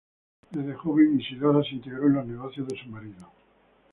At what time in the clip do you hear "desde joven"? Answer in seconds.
0.49-1.19